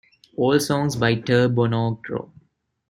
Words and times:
All 0.35 0.59
songs 0.59 0.95
by 0.95 1.13
Turbonegro. 1.17 2.31